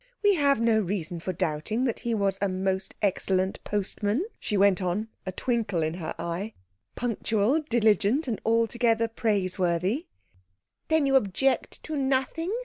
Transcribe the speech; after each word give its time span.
We 0.23 0.33
have 0.33 0.59
no 0.59 0.79
reason 0.79 1.19
for 1.19 1.31
doubting 1.31 1.83
that 1.83 1.99
he 1.99 2.15
was 2.15 2.39
a 2.41 2.49
most 2.49 2.95
excellent 3.03 3.63
postman," 3.63 4.25
she 4.39 4.57
went 4.57 4.81
on, 4.81 5.09
a 5.27 5.31
twinkle 5.31 5.83
in 5.83 5.93
her 5.93 6.15
eye; 6.17 6.55
"punctual, 6.95 7.61
diligent, 7.69 8.27
and 8.27 8.41
altogether 8.43 9.07
praiseworthy." 9.07 10.07
"Then 10.87 11.05
you 11.05 11.15
object 11.15 11.83
to 11.83 11.95
nothing?" 11.95 12.51